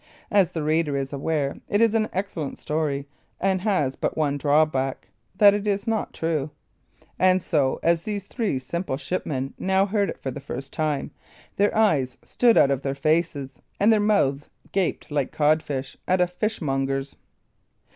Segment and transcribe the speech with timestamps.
[0.31, 3.05] As the reader is aware, it is an excellent story,
[3.39, 6.49] and has but one drawback that it is not true;
[7.19, 11.11] and so, as these three simple shipmen now heard it for the first time,
[11.57, 16.25] their eyes stood out of their faces, and their mouths gaped like codfish at a
[16.25, 17.15] fishmonger's.